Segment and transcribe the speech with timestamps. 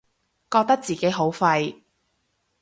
[0.49, 1.83] 覺得自己好廢